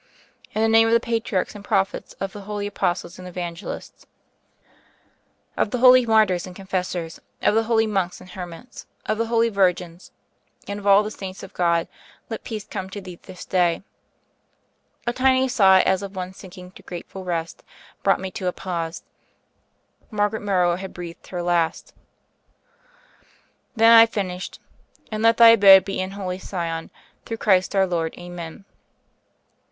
[0.55, 4.07] "In the name of the Patriarchs and Prophets, of the Holy Apostles and Evangelists,
[5.55, 7.85] of the 112 THE FAIRY OF THE SNOWS Holy Martyrs and Confessors, of the Holy
[7.85, 10.11] Monks and Hermits, of the Holy Virgins
[10.67, 11.87] and of all the Saints of God;
[12.31, 13.83] let peace come to thee this day——"
[15.05, 17.63] A tiny sigh, as of one sinking to grateful rest,
[18.01, 19.03] brought me to a pause.
[20.09, 21.93] Margaret Morrow had breathed her last.
[23.75, 24.59] Then I finished:
[25.11, 26.89] *'And let thy abode be in Holy Sion:
[27.23, 28.65] through Christ our Lord, Amen."